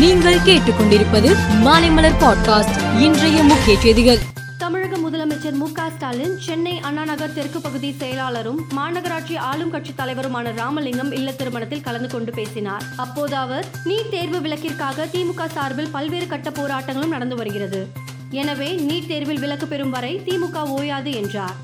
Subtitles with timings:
[0.00, 1.30] நீங்கள் கேட்டுக்கொண்டிருப்பது
[1.64, 3.00] மாலைமலர் பாட்காஸ்ட்.
[3.00, 4.18] இன்றைய முக்கிய செய்திகள்.
[4.58, 10.54] தமிழக முதலமைச்சர் மு க ஸ்டாலின் சென்னை அண்ணா நகர் தெற்கு பகுதி செயலாளரும் மாநகராட்சி ஆளும் கட்சி தலைவருமான
[10.54, 12.82] ராமலிங்கம் இல்ல திருமணத்தில் கலந்து கொண்டு பேசினார்.
[12.96, 17.88] அப்போது அவர் நீட் தேர்வு விலக்கிற்காக திமுக சார்பில் பல்வேறு கட்ட போராட்டங்களும் நடந்து வருகிறது.
[18.30, 21.54] எனவே நீட் தேர்வில் விலக்கு பெறும் வரை திமுக ஓயாது என்றார்.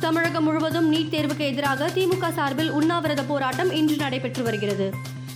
[0.00, 4.90] தமிழகம் முழுவதும் நீட் தேர்வுக்கு எதிராக திமுக சார்பில் உண்ணாவிரத போராட்டம் இன்று நடைபெற்று வருகிறது.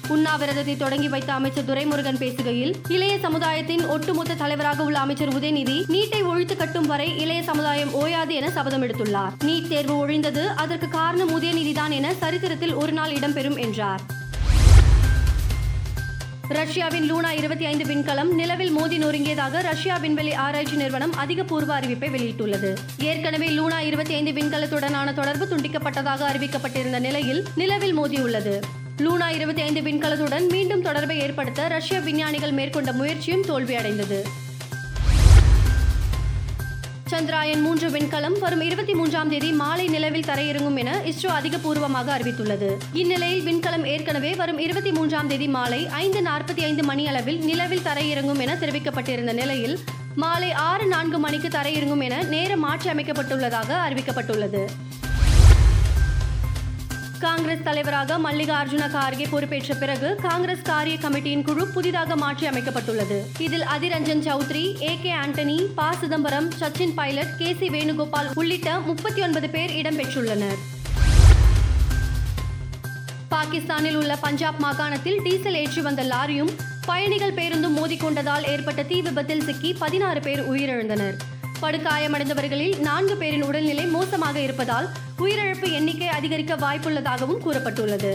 [0.08, 6.56] உண்ணாவிரதத்தை தொடங்கி வைத்த அமைச்சர் துரைமுருகன் பேசுகையில் இளைய சமுதாயத்தின் ஒட்டுமொத்த தலைவராக உள்ள அமைச்சர் உதயநிதி நீட்டை ஒழித்து
[6.56, 9.32] கட்டும் வரை இளைய சமுதாயம் ஓயாது என சபதம் எடுத்துள்ளார்.
[9.44, 14.00] நீட் தேர்வு ஒழிந்தது அதற்கு காரணம் உதயநிதிதான் என சரித்திரத்தில் ஒரு நாள் இடம்பெறும் என்றார்.
[16.48, 22.76] ரஷ்யாவின் லூனா இருபத்தி ஐந்து விண்கலம் நிலவில் மோதி நொறுங்கியதாக ரஷ்யா விண்வெளி ஆராய்ச்சி நிறுவனம் அதிகபூர்வ அறிவிப்பை வெளியிட்டுள்ளது.
[22.98, 28.60] ஏற்கனவே லூனா இருபத்தி ஐந்து விண்கலத்துடனான தொடர்பு துண்டிக்கப்பட்டதாக அறிவிக்கப்பட்டிருந்த நிலையில் நிலவில் மோதியுள்ளது.
[29.04, 34.18] லூனா இருபத்தி ஐந்து விண்கலத்துடன் மீண்டும் தொடர்பை ஏற்படுத்த ரஷ்ய விஞ்ஞானிகள் மேற்கொண்ட முயற்சியும் தோல்வியடைந்தது.
[37.12, 42.70] சந்திராயன் மூன்று விண்கலம் வரும் இருபத்தி மூன்றாம் தேதி மாலை நிலவில் தரையிறங்கும் என இஸ்ரோ அதிகபூர்வமாக அறிவித்துள்ளது.
[43.02, 48.42] இந்நிலையில் விண்கலம் ஏற்கனவே வரும் இருபத்தி மூன்றாம் தேதி மாலை ஐந்து நாற்பத்தி ஐந்து மணி அளவில் நிலவில் தரையிறங்கும்
[48.46, 49.78] என தெரிவிக்கப்பட்டிருந்த நிலையில்
[50.24, 54.64] மாலை ஆறு நான்கு மணிக்கு தரையிறங்கும் என நேரம் மாற்றி அமைக்கப்பட்டுள்ளதாக அறிவிக்கப்பட்டுள்ளது.
[57.20, 63.18] காங்கிரஸ் தலைவராக மல்லிகார்ஜுன கார்கே பொறுப்பேற்ற பிறகு காங்கிரஸ் காரிய கமிட்டியின் குழு புதிதாக மாற்றி அமைக்கப்பட்டுள்ளது.
[63.38, 69.22] இதில் Adhir Ranjan Chowdhury A K Antony P Chidambaram Sachin Pilot K C Venugopal உள்ளிட்ட முப்பத்தி
[69.22, 70.58] ஒன்பது பேர் இடம்பெற்றுள்ளனர்
[73.28, 76.52] பாகிஸ்தானில் உள்ள பஞ்சாப் மாகாணத்தில் டீசல் ஏற்றி வந்த லாரியும்
[76.86, 81.16] பயணிகள் பேருந்தும் மோதிக்கொண்டதால் ஏற்பட்ட தீ விபத்தில் சிக்கி பதினாறு பேர் உயிரிழந்தனர்.
[81.62, 88.12] படுகாயமடைந்தவர்களில் நான்கு பேரின் உடல்நிலை மோசமாக இருப்பதால் உயிரிழப்பு எண்ணிக்கை அதிகரிக்க வாய்ப்புள்ளதாகவும் கூறப்பட்டுள்ளது.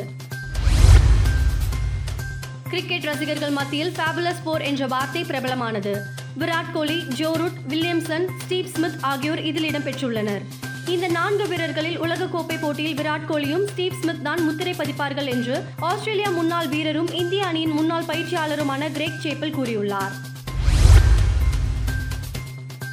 [2.72, 5.94] கிரிக்கெட் ரசிகர்கள் மத்தியில் ஃபேபுலஸ் போர் என்ற வார்த்தை பிரபலமானது.
[6.40, 10.44] Virat Kohli Joe Root Williamson Steve Smith ஆகியோர் இதில் இடம்பெற்றுள்ளனர்.
[10.88, 16.68] இந்த நான்கு வீரர்களில் உலகக்கோப்பை போட்டியில் விராட் கோலியும் ஸ்டீவ் ஸ்மித் தான் முத்திரை பதிப்பார்கள் என்று ஆஸ்திரேலியா முன்னாள்
[16.68, 20.16] வீரரும் இந்திய அணியின் முன்னாள் பயிற்சியாளருமான கிரேக் சேப்பல் கூறியுள்ளார்.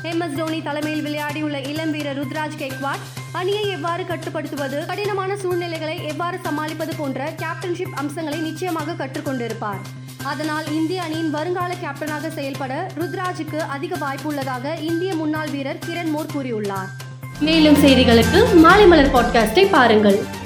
[0.02, 6.38] எம் எஸ் தோனி தலைமையில் விளையாடியுள்ள இளம் வீரர் ருத்ராஜ் கெக்வாட் அணியை எவ்வாறு கட்டுப்படுத்துவது கடினமான சூழ்நிலைகளை எவ்வாறு
[6.42, 9.80] சமாளிப்பது போன்ற கேப்டன்ஷிப் அம்சங்களை நிச்சயமாக கற்றுக்கொண்டிருப்பார்.
[10.22, 16.32] அதனால் இந்திய அணியின் வருங்கால கேப்டனாக செயல்பட ருத்ராஜுக்கு அதிக வாய்ப்பு உள்ளதாக இந்திய முன்னாள் வீரர் கிரண் மோர்
[16.36, 16.88] கூறியுள்ளார்.
[17.40, 20.36] மேலும் செய்திகளுக்கு மாலை மலர் பாட்காஸ்டை பாருங்கள்.